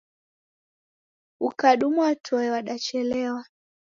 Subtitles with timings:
[1.47, 3.43] Ukadumwa toe wadachelewa